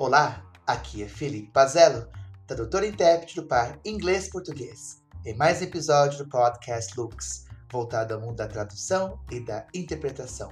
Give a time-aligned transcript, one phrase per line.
[0.00, 2.08] Olá, aqui é Felipe Pazello,
[2.46, 8.20] tradutor e intérprete do par inglês-português, em mais um episódio do podcast Lux, voltado ao
[8.22, 10.50] mundo da tradução e da interpretação.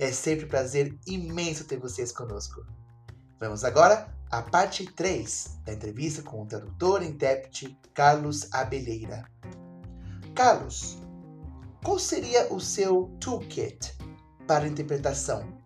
[0.00, 2.66] É sempre um prazer imenso ter vocês conosco.
[3.38, 9.24] Vamos agora à parte 3 da entrevista com o tradutor e intérprete Carlos Abelheira.
[10.34, 10.98] Carlos,
[11.84, 13.96] qual seria o seu toolkit
[14.44, 15.56] para interpretação?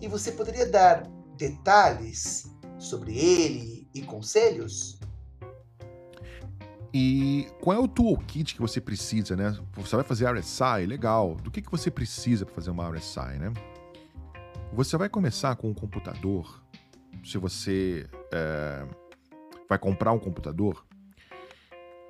[0.00, 4.98] E você poderia dar detalhes sobre ele e conselhos?
[6.92, 9.56] E qual é o toolkit que você precisa, né?
[9.74, 11.36] Você vai fazer RSI, legal.
[11.36, 13.52] Do que, que você precisa para fazer uma RSI, né?
[14.72, 16.62] Você vai começar com um computador.
[17.24, 18.86] Se você é,
[19.68, 20.84] vai comprar um computador,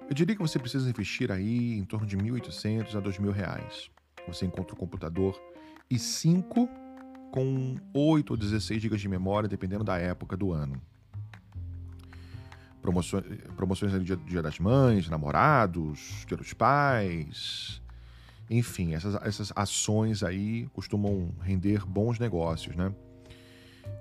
[0.08, 3.90] eu diria que você precisa investir aí em torno de 1.800 a 2.000 reais.
[4.26, 5.40] Você encontra o computador
[5.90, 6.68] e cinco
[7.30, 10.80] com 8 ou 16 GB de memória, dependendo da época do ano.
[12.80, 13.24] Promoções,
[13.56, 17.82] promoções no dia, dia das mães, namorados, dia dos pais.
[18.50, 22.94] Enfim, essas, essas ações aí costumam render bons negócios, né?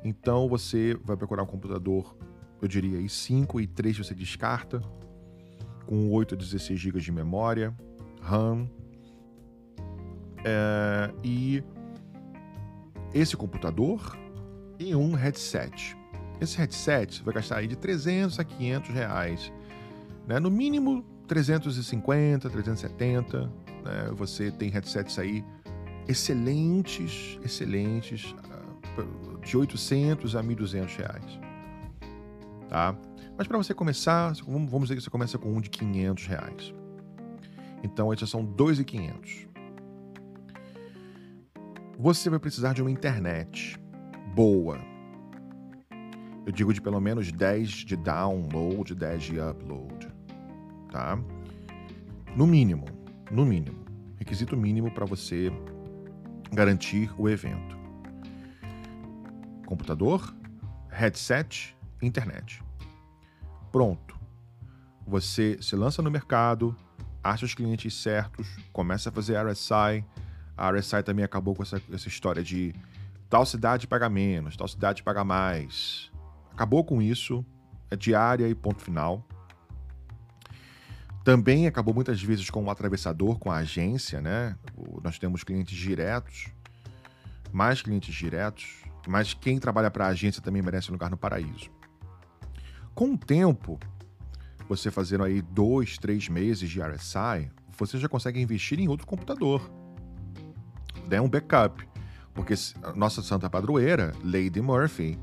[0.04, 2.16] Então você vai procurar um computador,
[2.62, 4.82] eu diria aí 5 e 3 você descarta,
[5.86, 7.76] com 8 a 16 GB de memória,
[8.22, 8.70] RAM.
[10.46, 11.64] É, e
[13.18, 14.18] esse computador
[14.80, 15.98] e um headset.
[16.40, 19.52] Esse headset vai gastar aí de 300 a 500 reais.
[20.28, 20.40] Né?
[20.40, 23.40] No mínimo 350, 370.
[23.42, 23.52] Né?
[24.14, 25.44] Você tem headsets aí
[26.08, 31.40] excelentes, excelentes, ah, de 800 a 1.200 reais.
[32.70, 32.96] Tá?
[33.38, 36.74] Mas para você começar, vamos dizer que você começa com um de 500 reais.
[37.84, 39.48] Então, esses são 2.500
[41.98, 43.80] você vai precisar de uma internet
[44.36, 44.80] boa.
[46.46, 50.08] Eu digo de pelo menos 10 de download, 10 de upload,
[50.92, 51.20] tá?
[52.36, 52.86] No mínimo,
[53.32, 53.84] no mínimo.
[54.18, 55.52] Requisito mínimo para você
[56.54, 57.76] garantir o evento.
[59.66, 60.36] Computador,
[60.90, 62.64] headset, internet.
[63.72, 64.16] Pronto.
[65.06, 66.76] Você se lança no mercado,
[67.24, 70.06] acha os clientes certos, começa a fazer RSI,
[70.58, 72.74] a RSI também acabou com essa, essa história de
[73.30, 76.12] tal cidade paga menos, tal cidade paga mais.
[76.52, 77.46] Acabou com isso,
[77.92, 79.24] é diária e ponto final.
[81.24, 84.56] Também acabou muitas vezes com o atravessador, com a agência, né?
[85.04, 86.48] Nós temos clientes diretos,
[87.52, 91.70] mais clientes diretos, mas quem trabalha para a agência também merece um lugar no paraíso.
[92.96, 93.78] Com o tempo,
[94.68, 99.70] você fazendo aí dois, três meses de RSI, você já consegue investir em outro computador
[101.08, 101.88] der um backup.
[102.34, 102.54] Porque
[102.96, 105.18] nossa santa padroeira, Lady Murphy,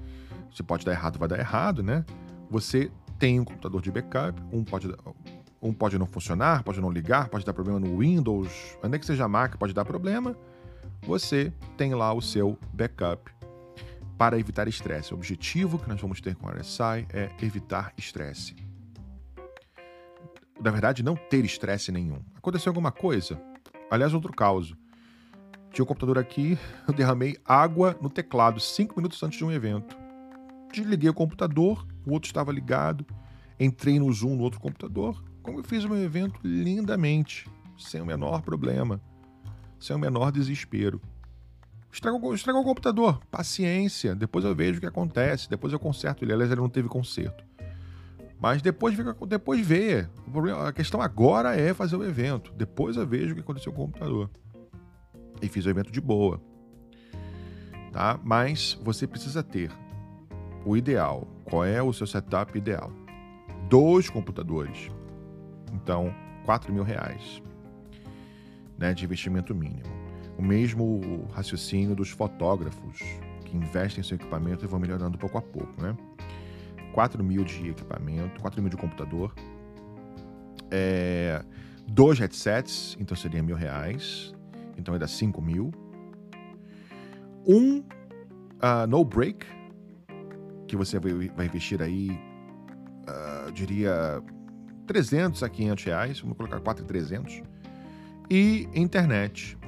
[0.53, 2.05] se pode dar errado, vai dar errado, né?
[2.51, 4.93] Você tem um computador de backup, um pode,
[5.63, 9.29] um pode não funcionar, pode não ligar, pode dar problema no Windows, é que seja
[9.29, 10.37] Mac, pode dar problema.
[11.07, 13.31] Você tem lá o seu backup
[14.19, 15.13] para evitar estresse.
[15.13, 18.57] O objetivo que nós vamos ter com o RSI é evitar estresse.
[20.61, 22.21] Na verdade, não ter estresse nenhum.
[22.37, 23.41] Aconteceu alguma coisa?
[23.91, 24.77] Aliás, outro caso.
[25.75, 29.97] Tinha um computador aqui, eu derramei água no teclado cinco minutos antes de um evento.
[30.73, 33.05] Desliguei o computador, o outro estava ligado,
[33.59, 38.07] entrei no Zoom no outro computador, como eu fiz o meu evento lindamente, sem o
[38.07, 39.01] menor problema,
[39.81, 41.01] sem o menor desespero.
[41.93, 46.33] Estragou, estragou o computador, paciência, depois eu vejo o que acontece, depois eu conserto ele.
[46.33, 47.45] Aliás, ele não teve conserto.
[48.41, 48.97] Mas depois,
[49.29, 50.07] depois vê.
[50.67, 52.53] A questão agora é fazer o evento.
[52.53, 54.31] Depois eu vejo o que aconteceu com o computador
[55.41, 56.41] e fiz o evento de boa.
[57.93, 58.19] Tá?
[58.23, 59.71] Mas você precisa ter
[60.65, 61.29] o ideal.
[61.45, 62.91] Qual é o seu setup ideal?
[63.69, 64.91] Dois computadores.
[65.73, 66.15] Então,
[66.45, 67.43] 4 mil reais
[68.79, 69.93] né, de investimento mínimo.
[70.37, 72.99] O mesmo raciocínio dos fotógrafos
[73.45, 75.81] que investem em seu equipamento e vão melhorando pouco a pouco.
[75.81, 75.97] Né?
[76.93, 79.33] 4 mil de equipamento, 4 mil de computador.
[80.71, 81.45] É,
[81.87, 84.34] dois headsets, então seria mil reais
[84.77, 85.73] então dá 5 mil.
[87.47, 89.47] Um uh, no break,
[90.67, 92.11] que você vai, investir aí,
[93.09, 94.23] uh, diria
[94.87, 97.43] 300 a 500 reais, vamos colocar 4,300.
[98.31, 99.59] E internet,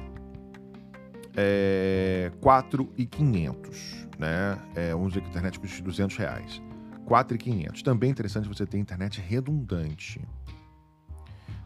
[1.36, 4.58] é 4,500, né?
[4.74, 6.62] É, vamos dizer que a internet custa 200 reais.
[7.04, 7.82] 4,500.
[7.82, 10.20] Também é interessante você ter internet redundante.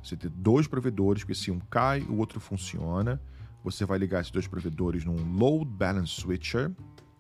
[0.03, 3.21] Você ter dois provedores, porque se um cai, o outro funciona.
[3.63, 6.73] Você vai ligar esses dois provedores num load balance switcher,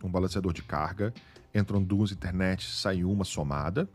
[0.02, 1.12] um balanceador de carga,
[1.54, 3.88] entram duas internets, sai uma somada.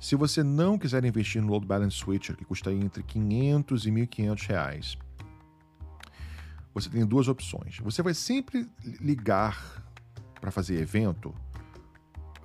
[0.00, 4.46] Se você não quiser investir no Load Balance Switcher, que custa entre 500 e 1.500
[4.48, 4.98] reais,
[6.72, 7.78] você tem duas opções.
[7.80, 8.66] Você vai sempre
[8.98, 9.84] ligar
[10.40, 11.34] para fazer evento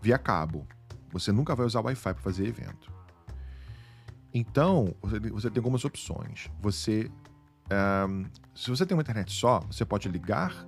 [0.02, 0.68] via cabo.
[1.14, 2.92] Você nunca vai usar Wi-Fi para fazer evento.
[4.38, 6.52] Então, você, tem algumas opções.
[6.62, 7.10] Você,
[8.10, 10.68] um, se você tem uma internet só, você pode ligar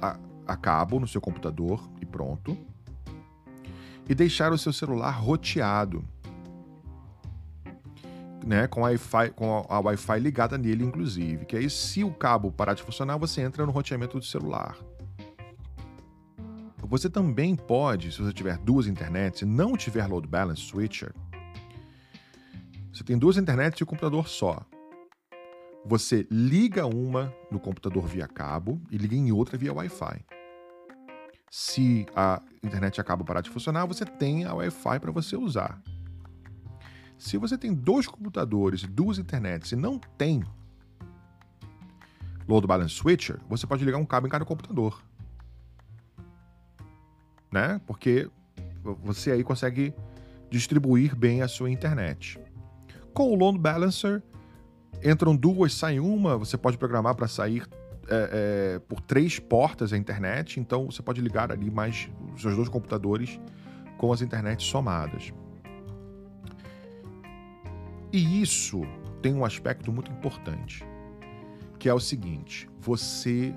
[0.00, 2.58] a, a cabo no seu computador e pronto.
[4.08, 6.04] E deixar o seu celular roteado.
[8.44, 11.46] Né, com, a Wi-Fi, com a Wi-Fi ligada nele, inclusive.
[11.46, 14.76] Que aí, se o cabo parar de funcionar, você entra no roteamento do celular.
[16.82, 21.14] Você também pode, se você tiver duas internets e não tiver load balance switcher,
[22.92, 24.60] você tem duas internets e um computador só.
[25.84, 30.24] Você liga uma no computador via cabo e liga em outra via Wi-Fi.
[31.50, 35.82] Se a internet acaba parar de funcionar, você tem a Wi-Fi para você usar.
[37.18, 40.44] Se você tem dois computadores e duas internets e não tem
[42.46, 45.02] load balance switcher, você pode ligar um cabo em cada computador.
[47.50, 47.80] Né?
[47.86, 48.30] Porque
[48.82, 49.94] você aí consegue
[50.50, 52.38] distribuir bem a sua internet.
[53.12, 54.22] Com o load balancer,
[55.04, 57.66] entram duas, sai uma, você pode programar para sair
[58.08, 62.56] é, é, por três portas a internet, então você pode ligar ali mais os seus
[62.56, 63.40] dois computadores
[63.96, 65.32] com as internets somadas.
[68.12, 68.82] E isso
[69.22, 70.84] tem um aspecto muito importante,
[71.78, 73.54] que é o seguinte: você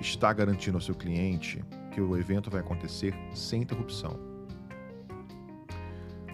[0.00, 4.35] está garantindo ao seu cliente que o evento vai acontecer sem interrupção.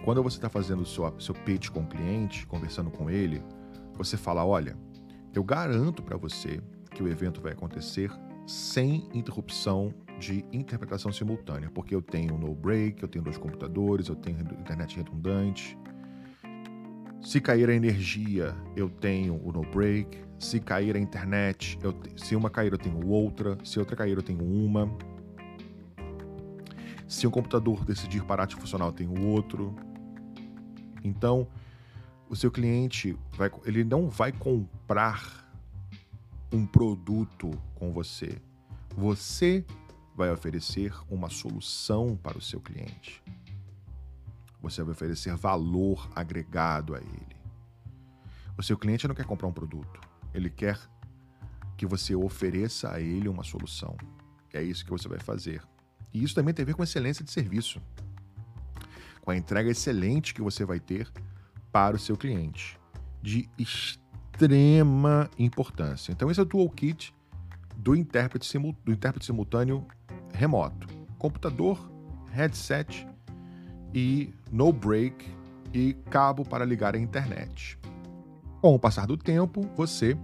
[0.03, 3.41] Quando você está fazendo o seu, seu pitch com o cliente, conversando com ele,
[3.93, 4.77] você fala: olha,
[5.33, 6.59] eu garanto para você
[6.91, 8.11] que o evento vai acontecer
[8.45, 14.15] sem interrupção de interpretação simultânea, porque eu tenho no break, eu tenho dois computadores, eu
[14.15, 15.77] tenho internet redundante.
[17.21, 20.21] Se cair a energia, eu tenho o no break.
[20.37, 23.57] Se cair a internet, eu se uma cair, eu tenho outra.
[23.63, 24.93] Se outra cair, eu tenho uma.
[27.07, 29.73] Se um computador decidir parar de funcionar, eu tenho outro.
[31.03, 31.47] Então,
[32.29, 35.43] o seu cliente vai, ele não vai comprar
[36.51, 38.41] um produto com você.
[38.95, 39.65] Você
[40.15, 43.21] vai oferecer uma solução para o seu cliente.
[44.61, 47.35] Você vai oferecer valor agregado a ele.
[48.57, 49.99] O seu cliente não quer comprar um produto,
[50.33, 50.79] ele quer
[51.75, 53.97] que você ofereça a ele uma solução.
[54.53, 55.61] É isso que você vai fazer.
[56.13, 57.81] E isso também tem a ver com excelência de serviço,
[59.23, 61.09] com a entrega excelente que você vai ter
[61.71, 62.77] para o seu cliente,
[63.21, 66.11] de extrema importância.
[66.11, 67.13] Então, esse é o toolkit
[67.77, 68.47] do intérprete,
[68.83, 69.85] do intérprete simultâneo
[70.33, 70.87] remoto:
[71.17, 71.79] computador,
[72.31, 73.07] headset
[73.93, 75.25] e no break
[75.73, 77.79] e cabo para ligar à internet.
[78.61, 80.17] Com o passar do tempo, você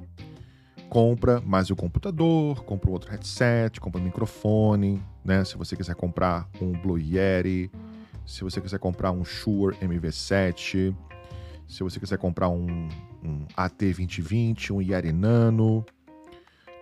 [0.90, 5.44] compra mais o computador, compra outro headset, compra um microfone, né?
[5.46, 7.72] Se você quiser comprar um Blue Yeti,
[8.29, 10.95] se você quiser comprar um Shure MV7,
[11.67, 12.87] se você quiser comprar um,
[13.23, 15.83] um AT2020, um Yari Nano,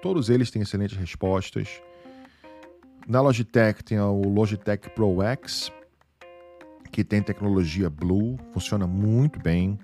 [0.01, 1.81] todos eles têm excelentes respostas.
[3.07, 5.71] Na Logitech tem o Logitech Pro X,
[6.91, 9.79] que tem tecnologia Blue, funciona muito bem.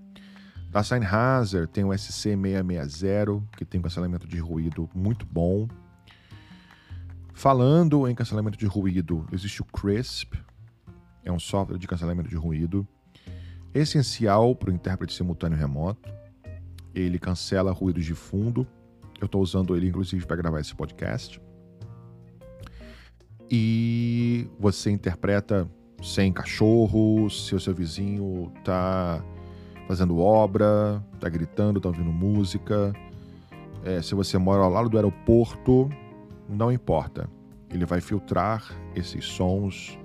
[0.69, 5.69] Da Sennheiser tem o SC660, que tem cancelamento de ruído muito bom.
[7.33, 10.35] Falando em cancelamento de ruído, existe o Crisp,
[11.23, 12.87] é um software de cancelamento de ruído
[13.73, 16.09] essencial para o intérprete simultâneo remoto.
[16.93, 18.67] Ele cancela ruídos de fundo.
[19.19, 21.41] Eu estou usando ele, inclusive, para gravar esse podcast.
[23.49, 25.69] E você interpreta
[26.01, 29.23] sem cachorro, se o seu vizinho está
[29.87, 32.93] fazendo obra, está gritando, está ouvindo música.
[33.83, 35.89] É, se você mora ao lado do aeroporto,
[36.47, 37.29] não importa.
[37.69, 39.97] Ele vai filtrar esses sons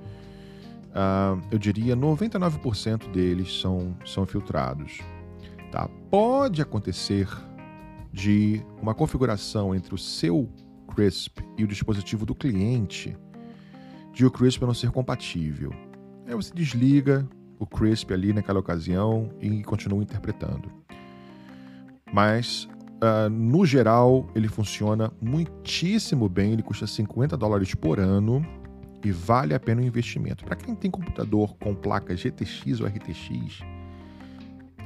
[0.99, 4.99] uh, eu diria 99% deles são, são filtrados.
[5.71, 5.89] Tá?
[6.11, 7.29] Pode acontecer
[8.13, 10.49] de uma configuração entre o seu
[10.95, 13.17] Crisp e o dispositivo do cliente
[14.13, 15.73] de o Crisp não ser compatível.
[16.27, 17.29] Aí você desliga
[17.59, 20.71] o Crisp ali naquela ocasião e continua interpretando.
[22.13, 22.67] Mas,
[23.03, 26.53] uh, no geral, ele funciona muitíssimo bem.
[26.53, 28.45] Ele custa 50 dólares por ano
[29.05, 30.45] e vale a pena o investimento.
[30.45, 33.61] Para quem tem computador com placa GTX ou RTX,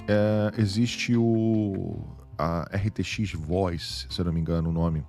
[0.09, 2.01] é, existe o
[2.39, 5.05] a RTX Voice, se eu não me engano o nome,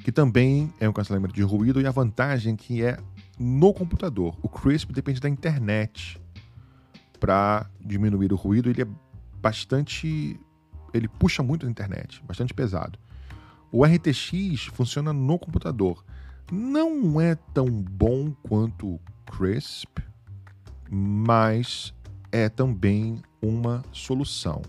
[0.00, 2.98] que também é um cancelamento de ruído e a vantagem que é
[3.38, 4.36] no computador.
[4.42, 6.20] O Crisp depende da internet
[7.18, 8.86] para diminuir o ruído, ele é
[9.40, 10.38] bastante
[10.92, 12.98] ele puxa muito a internet, bastante pesado.
[13.70, 16.04] O RTX funciona no computador.
[16.54, 19.88] Não é tão bom quanto Crisp,
[20.90, 21.94] mas
[22.30, 24.60] é também uma solução.